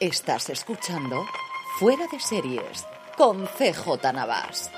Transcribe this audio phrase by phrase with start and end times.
[0.00, 1.26] Estás escuchando
[1.78, 2.86] Fuera de Series
[3.18, 4.70] con CJ Navas.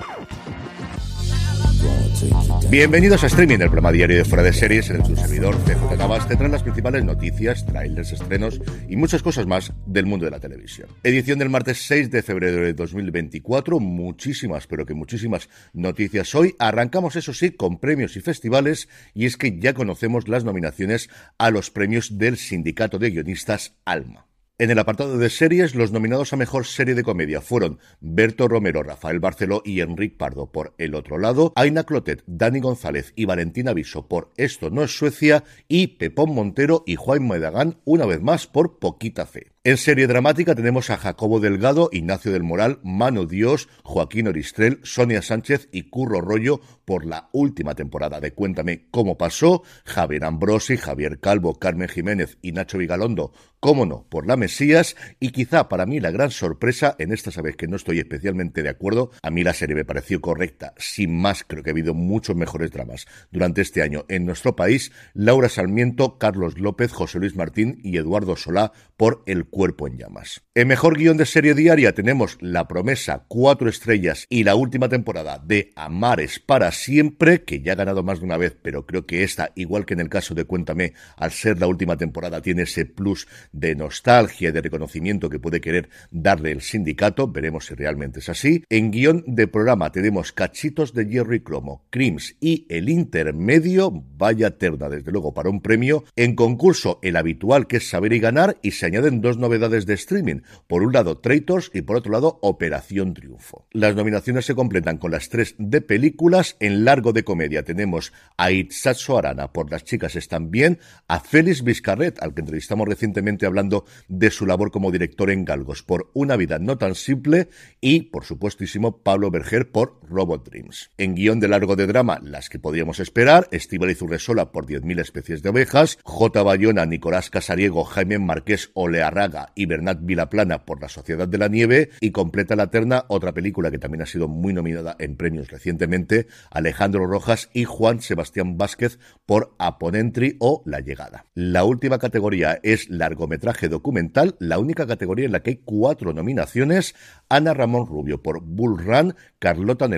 [2.68, 5.96] Bienvenidos a Streaming, el programa diario de Fuera de Series en el su servidor CJ
[5.96, 10.40] Navas te las principales noticias, trailers, estrenos y muchas cosas más del mundo de la
[10.40, 10.88] televisión.
[11.04, 16.56] Edición del martes 6 de febrero de 2024, muchísimas, pero que muchísimas noticias hoy.
[16.58, 21.52] Arrancamos, eso sí, con premios y festivales y es que ya conocemos las nominaciones a
[21.52, 24.26] los premios del Sindicato de Guionistas Alma.
[24.58, 28.82] En el apartado de series, los nominados a mejor serie de comedia fueron Berto Romero,
[28.82, 33.72] Rafael Barceló y Enrique Pardo por El Otro Lado, Aina Clotet, Dani González y Valentina
[33.72, 38.46] Viso por Esto no es Suecia y Pepón Montero y Juan Medagán una vez más
[38.46, 39.52] por Poquita Fe.
[39.64, 45.22] En serie dramática tenemos a Jacobo Delgado, Ignacio del Moral, Mano Dios, Joaquín Oristrel, Sonia
[45.22, 51.20] Sánchez y Curro Rollo por la última temporada de Cuéntame cómo pasó, Javier Ambrosi, Javier
[51.20, 56.00] Calvo, Carmen Jiménez y Nacho Vigalondo, cómo no, por la Mesías y quizá para mí
[56.00, 59.54] la gran sorpresa, en esta sabes que no estoy especialmente de acuerdo, a mí la
[59.54, 63.80] serie me pareció correcta, sin más creo que ha habido muchos mejores dramas durante este
[63.80, 69.22] año en nuestro país, Laura Sarmiento, Carlos López, José Luis Martín y Eduardo Solá por
[69.26, 70.42] El Cuerpo en Llamas.
[70.54, 75.38] En mejor guion de serie diaria tenemos La Promesa, cuatro estrellas y la última temporada
[75.38, 79.24] de Amares para siempre, que ya ha ganado más de una vez, pero creo que
[79.24, 82.86] esta, igual que en el caso de Cuéntame, al ser la última temporada, tiene ese
[82.86, 87.28] plus de nostalgia y de reconocimiento que puede querer darle el sindicato.
[87.28, 88.64] Veremos si realmente es así.
[88.70, 94.88] En guion de programa tenemos Cachitos de Jerry Cromo, Crims y El Intermedio, vaya terna
[94.88, 96.04] desde luego para un premio.
[96.16, 99.92] En concurso, el habitual que es saber y ganar y se añaden dos novedades de
[99.94, 100.40] streaming.
[100.66, 103.66] Por un lado, Traitors y por otro lado, Operación Triunfo.
[103.72, 106.56] Las nominaciones se completan con las tres de películas.
[106.60, 111.62] En largo de comedia tenemos a Itzatso Arana por Las chicas están bien, a Félix
[111.62, 116.36] Vizcarret, al que entrevistamos recientemente hablando de su labor como director en Galgos por Una
[116.36, 117.48] vida no tan simple
[117.80, 120.90] y, por supuestísimo, Pablo Berger por Robot Dreams.
[120.98, 125.42] En guion de largo de drama, las que podríamos esperar, Estíbal Zurresola por 10.000 especies
[125.42, 126.42] de ovejas, J.
[126.42, 131.90] Bayona, Nicolás Casariego, Jaime Marqués Olearraga y Bernat Vilaplana por La Sociedad de la Nieve
[132.00, 136.26] y completa la terna otra película que también ha sido muy nominada en premios recientemente,
[136.50, 141.26] Alejandro Rojas y Juan Sebastián Vázquez por Aponentry o La Llegada.
[141.34, 146.94] La última categoría es largometraje documental, la única categoría en la que hay cuatro nominaciones,
[147.28, 149.88] Ana Ramón Rubio por Bull Run, Carlota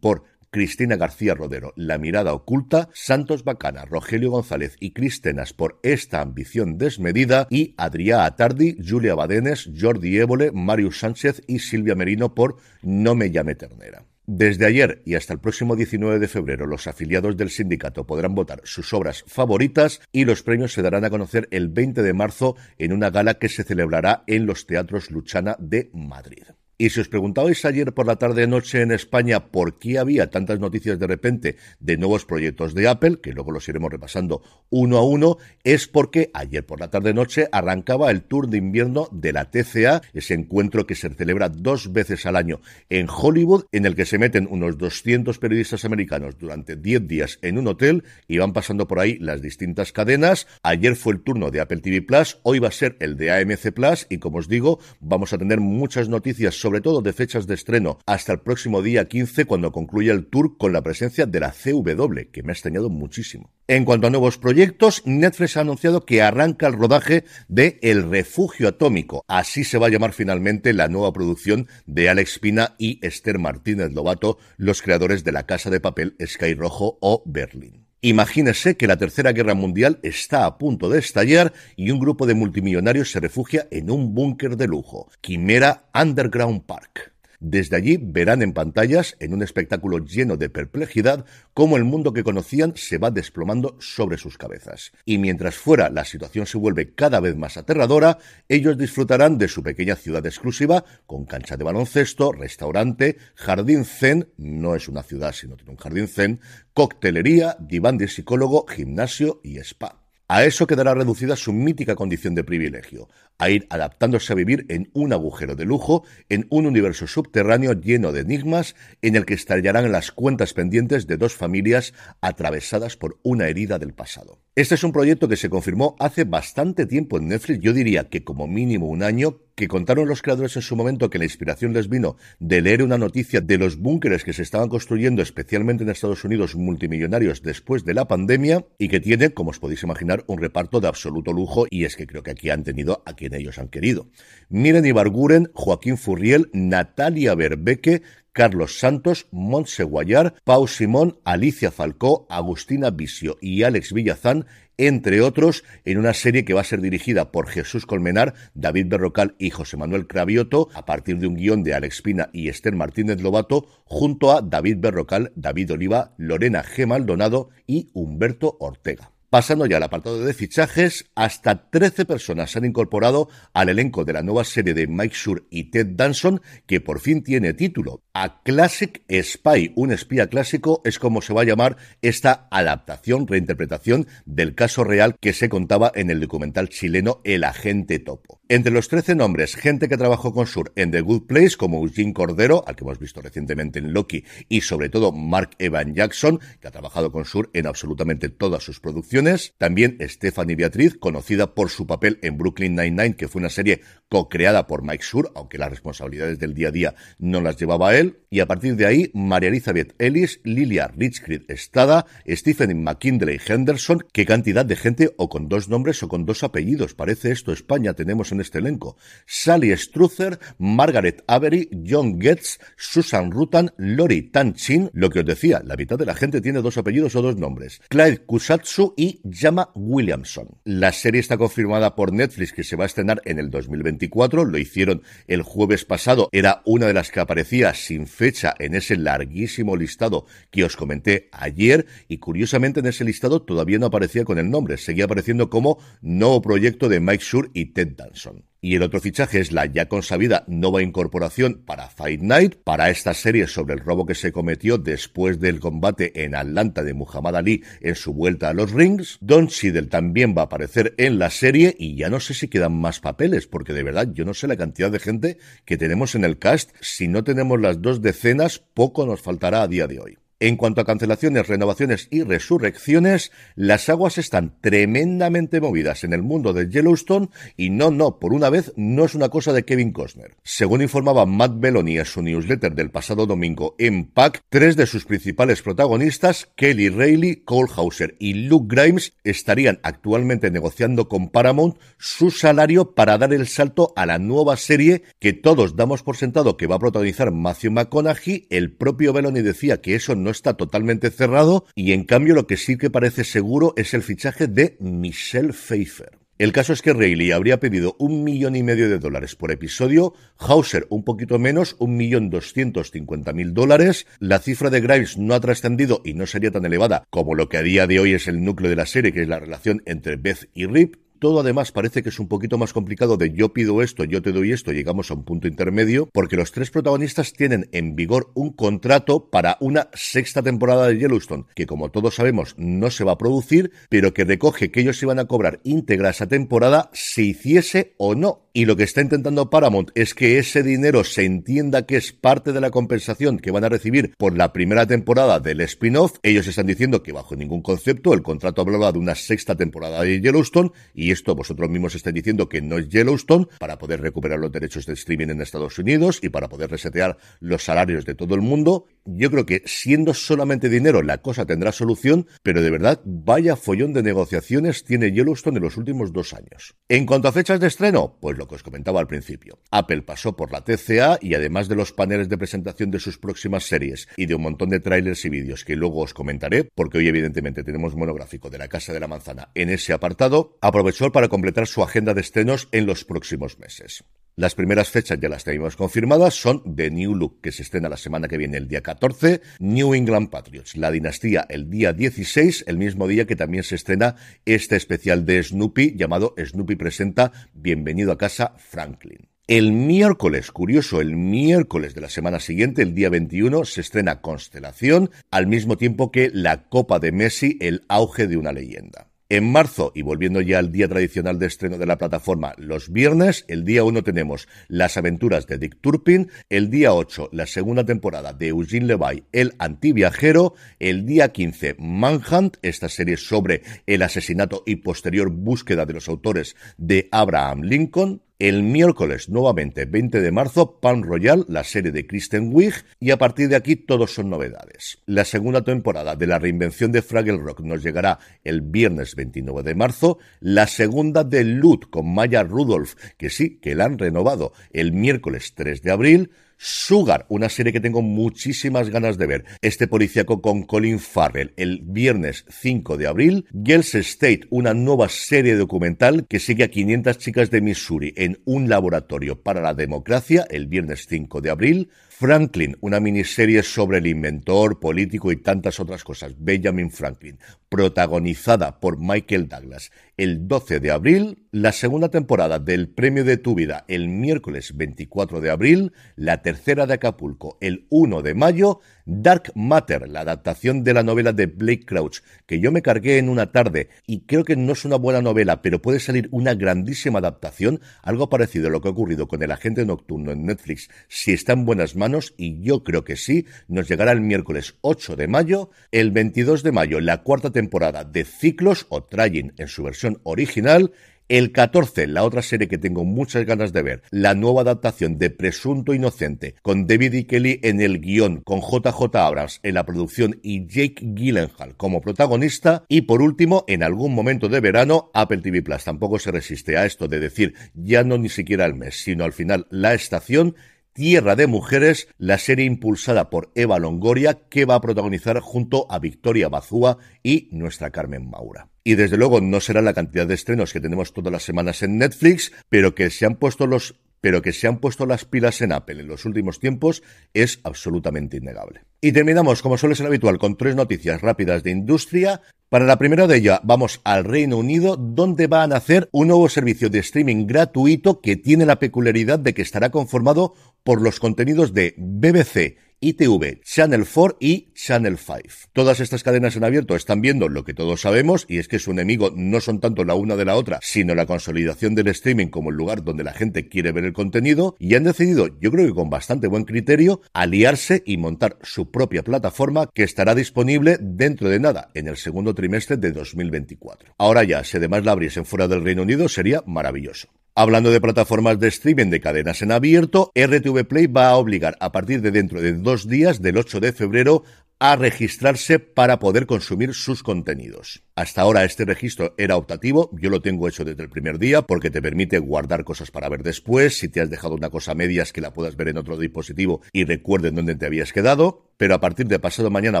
[0.00, 6.20] Por Cristina García Rodero, La mirada oculta, Santos Bacana, Rogelio González y Cristenas por Esta
[6.20, 12.58] ambición desmedida y Adrià Atardi, Julia Badenes, Jordi Évole, Marius Sánchez y Silvia Merino por
[12.82, 14.06] No me llame ternera.
[14.26, 18.60] Desde ayer y hasta el próximo 19 de febrero, los afiliados del sindicato podrán votar
[18.62, 22.92] sus obras favoritas y los premios se darán a conocer el 20 de marzo en
[22.92, 26.44] una gala que se celebrará en los Teatros Luchana de Madrid.
[26.76, 30.58] Y si os preguntabais ayer por la tarde noche en España por qué había tantas
[30.58, 35.04] noticias de repente de nuevos proyectos de Apple, que luego los iremos repasando uno a
[35.04, 39.52] uno, es porque ayer por la tarde noche arrancaba el tour de invierno de la
[39.52, 42.60] TCA, ese encuentro que se celebra dos veces al año
[42.90, 47.58] en Hollywood, en el que se meten unos 200 periodistas americanos durante 10 días en
[47.58, 50.48] un hotel y van pasando por ahí las distintas cadenas.
[50.64, 53.72] Ayer fue el turno de Apple TV Plus, hoy va a ser el de AMC
[53.72, 57.52] Plus y como os digo, vamos a tener muchas noticias sobre todo de fechas de
[57.52, 61.52] estreno, hasta el próximo día 15 cuando concluya el tour con la presencia de la
[61.52, 63.50] CW, que me ha extrañado muchísimo.
[63.68, 68.68] En cuanto a nuevos proyectos, Netflix ha anunciado que arranca el rodaje de El Refugio
[68.68, 69.22] Atómico.
[69.28, 73.92] Así se va a llamar finalmente la nueva producción de Alex Pina y Esther Martínez
[73.92, 77.83] Lobato, los creadores de La Casa de Papel, Sky Rojo o Berlín.
[78.04, 82.34] Imagínese que la Tercera Guerra Mundial está a punto de estallar y un grupo de
[82.34, 87.13] multimillonarios se refugia en un búnker de lujo, Quimera Underground Park.
[87.46, 92.24] Desde allí verán en pantallas, en un espectáculo lleno de perplejidad, cómo el mundo que
[92.24, 94.92] conocían se va desplomando sobre sus cabezas.
[95.04, 98.16] Y mientras fuera la situación se vuelve cada vez más aterradora,
[98.48, 104.74] ellos disfrutarán de su pequeña ciudad exclusiva, con cancha de baloncesto, restaurante, jardín zen, no
[104.74, 106.40] es una ciudad sino tiene un jardín zen,
[106.72, 110.03] coctelería, diván de psicólogo, gimnasio y spa.
[110.26, 114.90] A eso quedará reducida su mítica condición de privilegio, a ir adaptándose a vivir en
[114.94, 119.92] un agujero de lujo, en un universo subterráneo lleno de enigmas, en el que estallarán
[119.92, 121.92] las cuentas pendientes de dos familias
[122.22, 124.40] atravesadas por una herida del pasado.
[124.56, 128.22] Este es un proyecto que se confirmó hace bastante tiempo en Netflix, yo diría que
[128.22, 131.88] como mínimo un año, que contaron los creadores en su momento que la inspiración les
[131.88, 136.24] vino de leer una noticia de los búnkeres que se estaban construyendo especialmente en Estados
[136.24, 140.80] Unidos multimillonarios después de la pandemia y que tiene, como os podéis imaginar, un reparto
[140.80, 143.68] de absoluto lujo y es que creo que aquí han tenido a quien ellos han
[143.68, 144.08] querido.
[144.50, 148.02] Miren Ibarguren, Joaquín Furriel, Natalia Berbeque,
[148.34, 154.44] Carlos Santos, Montse Guayar, Pau Simón, Alicia Falcó, Agustina Visio y Alex Villazán
[154.76, 159.36] entre otros, en una serie que va a ser dirigida por Jesús Colmenar, David Berrocal
[159.38, 163.22] y José Manuel Cravioto, a partir de un guion de Alex Pina y Esther Martínez
[163.22, 166.86] Lobato, junto a David Berrocal, David Oliva, Lorena G.
[166.86, 169.13] Maldonado y Humberto Ortega.
[169.34, 174.12] Pasando ya al apartado de fichajes, hasta 13 personas se han incorporado al elenco de
[174.12, 178.04] la nueva serie de Mike Shure y Ted Danson, que por fin tiene título.
[178.14, 184.06] A Classic Spy, un espía clásico, es como se va a llamar esta adaptación, reinterpretación
[184.24, 188.40] del caso real que se contaba en el documental chileno El Agente Topo.
[188.48, 192.12] Entre los 13 nombres, gente que trabajó con Shure en The Good Place, como Eugene
[192.12, 196.68] Cordero, al que hemos visto recientemente en Loki, y sobre todo Mark Evan Jackson, que
[196.68, 199.23] ha trabajado con Shure en absolutamente todas sus producciones,
[199.58, 204.66] también Stephanie Beatriz, conocida por su papel en Brooklyn Nine-Nine, que fue una serie co-creada
[204.66, 208.20] por Mike Sur, aunque las responsabilidades del día a día no las llevaba él.
[208.30, 214.26] Y a partir de ahí, María Elizabeth Ellis, Lilia Richcrid Estada, Stephen McKindley Henderson, qué
[214.26, 216.94] cantidad de gente o con dos nombres o con dos apellidos.
[216.94, 218.96] Parece esto España tenemos en este elenco.
[219.26, 225.76] Sally Struther, Margaret Avery, John Getz, Susan Rutan, Lori Tanchin, lo que os decía, la
[225.76, 227.80] mitad de la gente tiene dos apellidos o dos nombres.
[227.88, 230.48] Clyde Kusatsu y Llama Williamson.
[230.64, 234.44] La serie está confirmada por Netflix que se va a estrenar en el 2024.
[234.44, 236.28] Lo hicieron el jueves pasado.
[236.32, 241.28] Era una de las que aparecía sin fecha en ese larguísimo listado que os comenté
[241.32, 241.86] ayer.
[242.08, 244.76] Y curiosamente en ese listado todavía no aparecía con el nombre.
[244.76, 248.44] Seguía apareciendo como nuevo proyecto de Mike Shure y Ted Danson.
[248.64, 253.12] Y el otro fichaje es la ya consabida nueva incorporación para Fight Night, para esta
[253.12, 257.62] serie sobre el robo que se cometió después del combate en Atlanta de Muhammad Ali
[257.82, 259.18] en su vuelta a los rings.
[259.20, 262.80] Don Cheadle también va a aparecer en la serie y ya no sé si quedan
[262.80, 266.24] más papeles, porque de verdad yo no sé la cantidad de gente que tenemos en
[266.24, 266.70] el cast.
[266.80, 270.23] Si no tenemos las dos decenas, poco nos faltará a día de hoy.
[270.40, 276.52] En cuanto a cancelaciones, renovaciones y resurrecciones, las aguas están tremendamente movidas en el mundo
[276.52, 280.36] de Yellowstone y no, no, por una vez no es una cosa de Kevin Costner.
[280.42, 285.04] Según informaba Matt Belloni en su newsletter del pasado domingo en PAC, tres de sus
[285.04, 292.30] principales protagonistas, Kelly Reilly, Cole Hauser y Luke Grimes, estarían actualmente negociando con Paramount su
[292.30, 296.66] salario para dar el salto a la nueva serie que todos damos por sentado que
[296.66, 298.46] va a protagonizar Matthew McConaughey.
[298.50, 302.56] El propio Belloni decía que eso no está totalmente cerrado y en cambio lo que
[302.56, 306.18] sí que parece seguro es el fichaje de Michelle Pfeiffer.
[306.36, 310.14] El caso es que Reilly habría pedido un millón y medio de dólares por episodio,
[310.36, 314.08] Hauser un poquito menos, un millón doscientos cincuenta mil dólares.
[314.18, 317.58] La cifra de Grimes no ha trascendido y no sería tan elevada como lo que
[317.58, 320.16] a día de hoy es el núcleo de la serie, que es la relación entre
[320.16, 320.96] Beth y Rip.
[321.24, 324.30] Todo además parece que es un poquito más complicado de yo pido esto, yo te
[324.30, 328.52] doy esto, llegamos a un punto intermedio, porque los tres protagonistas tienen en vigor un
[328.52, 333.16] contrato para una sexta temporada de Yellowstone, que como todos sabemos no se va a
[333.16, 338.14] producir, pero que recoge que ellos iban a cobrar íntegra esa temporada se hiciese o
[338.14, 342.12] no y lo que está intentando Paramount es que ese dinero se entienda que es
[342.12, 346.18] parte de la compensación que van a recibir por la primera temporada del spin-off.
[346.22, 350.20] Ellos están diciendo que bajo ningún concepto el contrato hablaba de una sexta temporada de
[350.20, 354.52] Yellowstone y esto vosotros mismos estáis diciendo que no es Yellowstone para poder recuperar los
[354.52, 358.40] derechos de streaming en Estados Unidos y para poder resetear los salarios de todo el
[358.40, 358.86] mundo.
[359.04, 363.92] Yo creo que siendo solamente dinero la cosa tendrá solución, pero de verdad vaya follón
[363.92, 366.76] de negociaciones tiene Yellowstone en los últimos dos años.
[366.88, 369.58] En cuanto a fechas de estreno, pues lo que os comentaba al principio.
[369.70, 373.64] Apple pasó por la TCA y además de los paneles de presentación de sus próximas
[373.64, 377.08] series y de un montón de trailers y vídeos que luego os comentaré, porque hoy
[377.08, 381.66] evidentemente tenemos monográfico de la Casa de la Manzana en ese apartado, aprovechó para completar
[381.66, 384.04] su agenda de estrenos en los próximos meses.
[384.36, 387.96] Las primeras fechas ya las tenemos confirmadas, son The New Look, que se estrena la
[387.96, 392.76] semana que viene el día 14, New England Patriots, La Dinastía el día 16, el
[392.76, 398.18] mismo día que también se estrena este especial de Snoopy llamado Snoopy presenta Bienvenido a
[398.18, 399.28] casa Franklin.
[399.46, 405.10] El miércoles, curioso, el miércoles de la semana siguiente, el día 21, se estrena Constelación,
[405.30, 409.13] al mismo tiempo que la Copa de Messi, el auge de una leyenda.
[409.34, 413.44] En marzo, y volviendo ya al día tradicional de estreno de la plataforma, los viernes,
[413.48, 418.32] el día 1 tenemos Las aventuras de Dick Turpin, el día 8, la segunda temporada
[418.32, 424.76] de Eugene Levy, El antiviajero, el día 15, Manhunt, esta serie sobre el asesinato y
[424.76, 431.02] posterior búsqueda de los autores de Abraham Lincoln, el miércoles, nuevamente, 20 de marzo, Palm
[431.02, 434.98] Royal, la serie de Kristen Wiig, y a partir de aquí todos son novedades.
[435.06, 439.74] La segunda temporada de la reinvención de Fraggle Rock nos llegará el viernes 29 de
[439.74, 444.92] marzo, la segunda de Loot con Maya Rudolph, que sí, que la han renovado el
[444.92, 449.44] miércoles 3 de abril, Sugar, una serie que tengo muchísimas ganas de ver.
[449.60, 453.46] Este policíaco con Colin Farrell el viernes 5 de abril.
[453.52, 458.68] Girls State, una nueva serie documental que sigue a 500 chicas de Missouri en un
[458.68, 461.90] laboratorio para la democracia el viernes 5 de abril.
[462.16, 469.00] Franklin, una miniserie sobre el inventor, político y tantas otras cosas, Benjamin Franklin, protagonizada por
[469.00, 473.84] Michael Douglas, el 12 de abril, la segunda temporada del Premio de tu Vida.
[473.88, 477.58] El miércoles 24 de abril, la tercera de Acapulco.
[477.60, 482.58] El 1 de mayo, Dark Matter, la adaptación de la novela de Blake Crouch, que
[482.58, 485.82] yo me cargué en una tarde y creo que no es una buena novela, pero
[485.82, 489.84] puede salir una grandísima adaptación, algo parecido a lo que ha ocurrido con El Agente
[489.84, 494.12] Nocturno en Netflix, si está en buenas manos, y yo creo que sí, nos llegará
[494.12, 499.04] el miércoles 8 de mayo, el 22 de mayo la cuarta temporada de Ciclos o
[499.04, 500.92] Trying en su versión original,
[501.28, 505.30] el 14, la otra serie que tengo muchas ganas de ver, la nueva adaptación de
[505.30, 510.38] Presunto Inocente, con David y Kelly en el guion, con JJ Abrams en la producción
[510.42, 512.84] y Jake Gyllenhaal como protagonista.
[512.88, 516.86] Y por último, en algún momento de verano, Apple TV Plus tampoco se resiste a
[516.86, 520.56] esto de decir ya no ni siquiera el mes, sino al final la estación
[520.94, 525.98] Tierra de Mujeres, la serie impulsada por Eva Longoria, que va a protagonizar junto a
[525.98, 528.68] Victoria Bazúa y nuestra Carmen Maura.
[528.84, 531.98] Y desde luego no será la cantidad de estrenos que tenemos todas las semanas en
[531.98, 535.70] Netflix, pero que se han puesto los pero que se han puesto las pilas en
[535.70, 537.02] Apple en los últimos tiempos
[537.34, 538.80] es absolutamente innegable.
[539.02, 542.40] Y terminamos, como suele ser habitual, con tres noticias rápidas de industria.
[542.74, 546.48] Para la primera de ellas, vamos al Reino Unido, donde va a nacer un nuevo
[546.48, 551.72] servicio de streaming gratuito que tiene la peculiaridad de que estará conformado por los contenidos
[551.72, 555.38] de BBC, ITV, Channel 4 y Channel 5.
[555.74, 558.92] Todas estas cadenas en abierto están viendo lo que todos sabemos y es que su
[558.92, 562.70] enemigo no son tanto la una de la otra, sino la consolidación del streaming como
[562.70, 565.92] el lugar donde la gente quiere ver el contenido y han decidido, yo creo que
[565.92, 571.60] con bastante buen criterio, aliarse y montar su propia plataforma que estará disponible dentro de
[571.60, 574.14] nada, en el segundo trimestre de 2024.
[574.16, 577.28] Ahora ya, si además la abriesen fuera del Reino Unido, sería maravilloso.
[577.56, 581.92] Hablando de plataformas de streaming de cadenas en abierto, RTV Play va a obligar a
[581.92, 584.42] partir de dentro de dos días, del 8 de febrero,
[584.80, 588.02] a registrarse para poder consumir sus contenidos.
[588.16, 591.90] Hasta ahora este registro era optativo, yo lo tengo hecho desde el primer día porque
[591.90, 595.32] te permite guardar cosas para ver después, si te has dejado una cosa a medias
[595.32, 599.00] que la puedas ver en otro dispositivo y recuerden dónde te habías quedado, pero a
[599.00, 600.00] partir de pasado mañana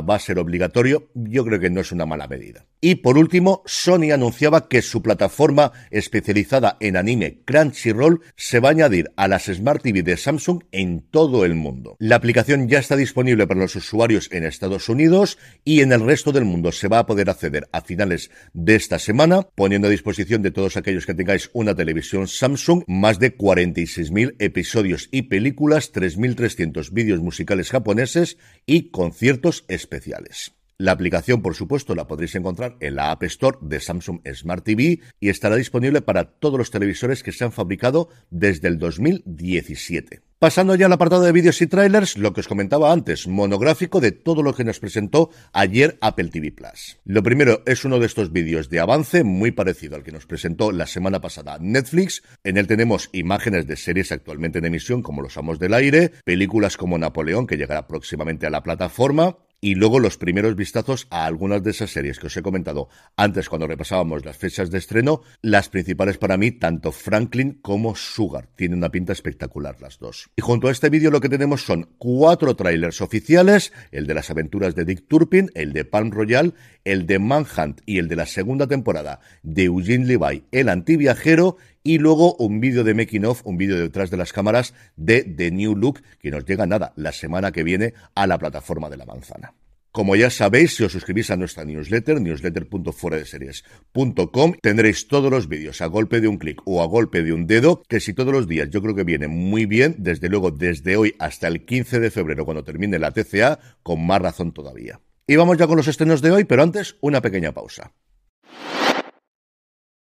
[0.00, 2.66] va a ser obligatorio, yo creo que no es una mala medida.
[2.80, 8.72] Y por último, Sony anunciaba que su plataforma especializada en anime Crunchyroll se va a
[8.72, 11.96] añadir a las Smart TV de Samsung en todo el mundo.
[11.98, 16.30] La aplicación ya está disponible para los usuarios en Estados Unidos y en el resto
[16.30, 16.70] del mundo.
[16.70, 18.03] Se va a poder acceder a final
[18.52, 23.18] de esta semana, poniendo a disposición de todos aquellos que tengáis una televisión Samsung más
[23.18, 30.54] de 46.000 episodios y películas, 3.300 vídeos musicales japoneses y conciertos especiales.
[30.76, 35.00] La aplicación, por supuesto, la podréis encontrar en la App Store de Samsung Smart TV
[35.20, 40.23] y estará disponible para todos los televisores que se han fabricado desde el 2017.
[40.44, 44.12] Pasando ya al apartado de vídeos y trailers, lo que os comentaba antes, monográfico de
[44.12, 46.98] todo lo que nos presentó ayer Apple TV Plus.
[47.06, 50.70] Lo primero es uno de estos vídeos de avance muy parecido al que nos presentó
[50.70, 52.22] la semana pasada Netflix.
[52.44, 56.76] En él tenemos imágenes de series actualmente en emisión como Los Amos del Aire, películas
[56.76, 61.62] como Napoleón que llegará próximamente a la plataforma, y luego los primeros vistazos a algunas
[61.62, 65.70] de esas series que os he comentado antes cuando repasábamos las fechas de estreno, las
[65.70, 68.50] principales para mí, tanto Franklin como Sugar.
[68.56, 70.28] Tienen una pinta espectacular las dos.
[70.36, 74.28] Y junto a este vídeo lo que tenemos son cuatro trailers oficiales, el de las
[74.28, 76.52] aventuras de Dick Turpin, el de Palm Royal,
[76.84, 81.98] el de Manhunt y el de la segunda temporada de Eugene Levi, el antiviajero, y
[81.98, 85.76] luego un vídeo de making of, un vídeo detrás de las cámaras de The New
[85.76, 89.52] Look, que nos llega nada, la semana que viene a la plataforma de la manzana.
[89.92, 95.86] Como ya sabéis, si os suscribís a nuestra newsletter, newsletter.fueradeseries.com, tendréis todos los vídeos a
[95.86, 98.70] golpe de un clic o a golpe de un dedo, que si todos los días
[98.70, 102.44] yo creo que viene muy bien, desde luego desde hoy hasta el 15 de febrero,
[102.44, 104.98] cuando termine la TCA, con más razón todavía.
[105.28, 107.92] Y vamos ya con los estrenos de hoy, pero antes una pequeña pausa.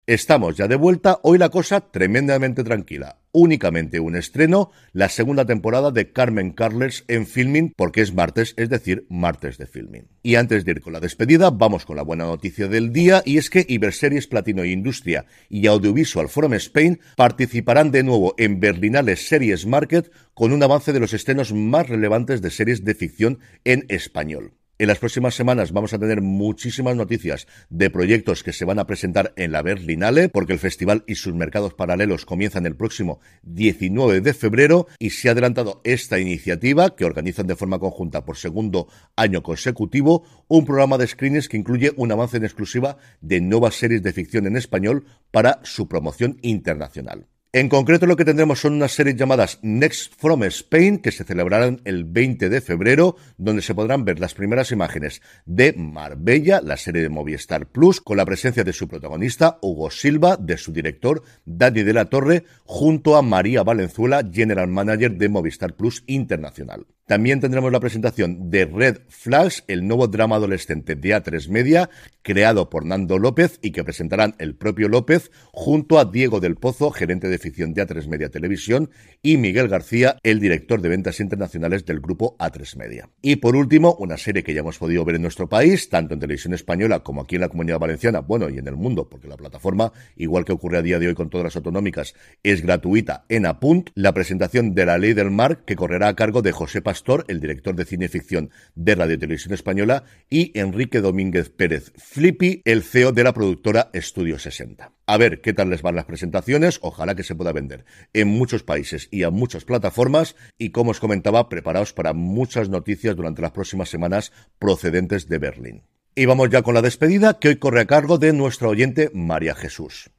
[0.09, 3.19] Estamos ya de vuelta, hoy la cosa tremendamente tranquila.
[3.31, 8.71] Únicamente un estreno, la segunda temporada de Carmen Carles en filming, porque es martes, es
[8.71, 10.09] decir, martes de filming.
[10.23, 13.37] Y antes de ir con la despedida, vamos con la buena noticia del día, y
[13.37, 19.67] es que Iberseries Platino Industria y Audiovisual Forum Spain participarán de nuevo en Berlinale Series
[19.67, 24.55] Market con un avance de los estrenos más relevantes de series de ficción en español.
[24.81, 28.87] En las próximas semanas vamos a tener muchísimas noticias de proyectos que se van a
[28.87, 34.21] presentar en la Berlinale, porque el festival y sus mercados paralelos comienzan el próximo 19
[34.21, 38.87] de febrero y se ha adelantado esta iniciativa que organizan de forma conjunta por segundo
[39.17, 44.05] año consecutivo un programa de screenings que incluye un avance en exclusiva de nuevas series
[44.05, 47.27] de ficción en español para su promoción internacional.
[47.51, 51.81] En concreto lo que tendremos son unas series llamadas Next from Spain que se celebrarán
[51.87, 57.01] el 20 de febrero, donde se podrán ver las primeras imágenes de Marbella, la serie
[57.01, 61.85] de Movistar Plus, con la presencia de su protagonista Hugo Silva, de su director Dani
[61.85, 66.85] de la Torre, junto a María Valenzuela, General Manager de Movistar Plus Internacional.
[67.09, 71.89] También tendremos la presentación de Red Flash, el nuevo drama adolescente de A3 Media,
[72.21, 76.91] creado por Nando López y que presentarán el propio López junto a Diego del Pozo,
[76.91, 78.91] gerente de ficción de A3 Media Televisión,
[79.23, 83.09] y Miguel García, el director de ventas internacionales del grupo A3 Media.
[83.23, 86.21] Y por último, una serie que ya hemos podido ver en nuestro país, tanto en
[86.21, 89.39] televisión española como aquí en la comunidad valenciana, bueno, y en el mundo, porque la
[89.39, 93.47] plataforma, igual que ocurre a día de hoy con todas las autonómicas, es gratuita en
[93.47, 96.98] Apunt, la presentación de La Ley del Mar, que correrá a cargo de José Pastor
[97.29, 102.63] el director de cine y ficción de Radio Televisión Española, y Enrique Domínguez Pérez Flippy,
[102.65, 104.93] el CEO de la productora Estudio 60.
[105.07, 108.63] A ver qué tal les van las presentaciones, ojalá que se pueda vender en muchos
[108.63, 113.53] países y a muchas plataformas, y como os comentaba, preparaos para muchas noticias durante las
[113.53, 115.83] próximas semanas procedentes de Berlín.
[116.15, 119.55] Y vamos ya con la despedida, que hoy corre a cargo de nuestra oyente María
[119.55, 120.11] Jesús.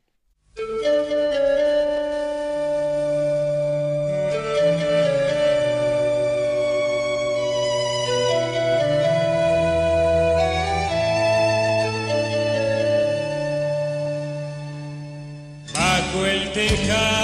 [16.69, 17.18] Tristeza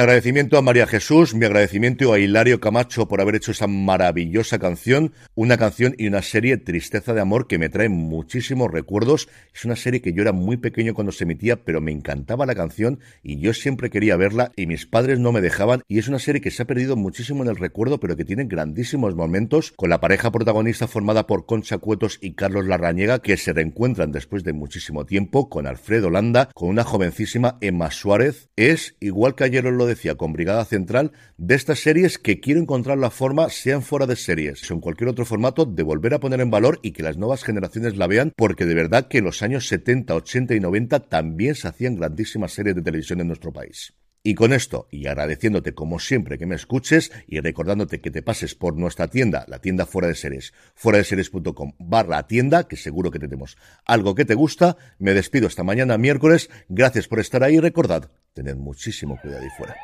[0.00, 5.12] agradecimiento a María Jesús, mi agradecimiento a Hilario Camacho por haber hecho esa maravillosa canción,
[5.34, 9.28] una canción y una serie Tristeza de Amor que me trae muchísimos recuerdos.
[9.54, 12.54] Es una serie que yo era muy pequeño cuando se emitía, pero me encantaba la
[12.54, 16.18] canción y yo siempre quería verla y mis padres no me dejaban y es una
[16.18, 19.90] serie que se ha perdido muchísimo en el recuerdo, pero que tiene grandísimos momentos con
[19.90, 24.52] la pareja protagonista formada por Concha Cuetos y Carlos Larrañega que se reencuentran después de
[24.52, 28.48] muchísimo tiempo con Alfredo Landa, con una jovencísima Emma Suárez.
[28.56, 32.96] Es, igual que ayer lo decía con Brigada Central, de estas series que quiero encontrar
[32.96, 36.40] la forma, sean fuera de series o en cualquier otro formato, de volver a poner
[36.40, 39.42] en valor y que las nuevas generaciones la vean, porque de verdad que en los
[39.42, 43.92] años 70, 80 y 90 también se hacían grandísimas series de televisión en nuestro país.
[44.22, 48.54] Y con esto, y agradeciéndote como siempre que me escuches y recordándote que te pases
[48.54, 53.10] por nuestra tienda, la tienda fuera de series, fuera de series.com barra tienda, que seguro
[53.10, 53.56] que tenemos
[53.86, 58.10] algo que te gusta, me despido esta mañana miércoles, gracias por estar ahí y recordad,
[58.34, 59.76] tened muchísimo cuidado ahí fuera.